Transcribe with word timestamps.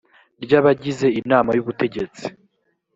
ry 0.43 0.53
abagize 0.59 1.07
inama 1.21 1.49
y 1.53 1.61
ubutegetsi 1.63 2.25